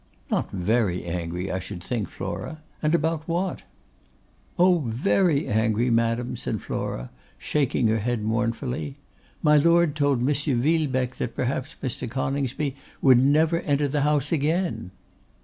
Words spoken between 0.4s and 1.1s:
very